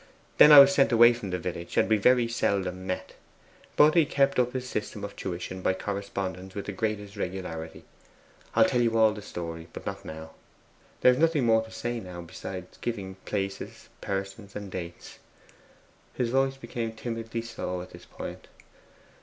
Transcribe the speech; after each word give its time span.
Then 0.39 0.51
I 0.51 0.57
was 0.57 0.73
sent 0.73 0.91
away 0.91 1.13
from 1.13 1.29
the 1.29 1.37
village, 1.37 1.77
and 1.77 1.87
we 1.87 1.97
very 1.97 2.27
seldom 2.27 2.87
met; 2.87 3.13
but 3.75 3.93
he 3.93 4.03
kept 4.03 4.39
up 4.39 4.51
this 4.51 4.67
system 4.67 5.03
of 5.03 5.15
tuition 5.15 5.61
by 5.61 5.75
correspondence 5.75 6.55
with 6.55 6.65
the 6.65 6.71
greatest 6.71 7.15
regularity. 7.17 7.83
I 8.55 8.63
will 8.63 8.69
tell 8.69 8.81
you 8.81 8.97
all 8.97 9.13
the 9.13 9.21
story, 9.21 9.67
but 9.71 9.85
not 9.85 10.03
now. 10.03 10.31
There 11.01 11.11
is 11.11 11.19
nothing 11.19 11.45
more 11.45 11.61
to 11.61 11.69
say 11.69 11.99
now, 11.99 12.19
beyond 12.21 12.79
giving 12.81 13.13
places, 13.25 13.89
persons, 14.01 14.55
and 14.55 14.71
dates.' 14.71 15.19
His 16.15 16.31
voice 16.31 16.57
became 16.57 16.93
timidly 16.93 17.43
slow 17.43 17.83
at 17.83 17.91
this 17.91 18.05
point. 18.05 18.47